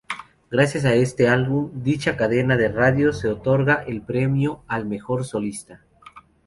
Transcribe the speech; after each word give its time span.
Gracias 0.49 0.83
a 0.85 0.95
este 0.95 1.27
álbum, 1.27 1.83
dicha 1.83 2.17
cadena 2.17 2.57
de 2.57 2.69
radio 2.69 3.11
le 3.21 3.29
otorga 3.29 3.83
el 3.87 4.01
Premio 4.01 4.63
al 4.67 4.87
Mejor 4.87 5.25
Solista. 5.25 5.83